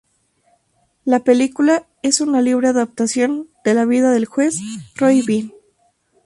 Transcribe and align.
La 1.05 1.19
película 1.23 1.87
es 2.01 2.21
una 2.21 2.41
libre 2.41 2.69
adaptación 2.69 3.49
de 3.63 3.75
la 3.75 3.85
vida 3.85 4.09
del 4.09 4.25
juez 4.25 4.57
Roy 4.95 5.21
Bean. 5.21 5.53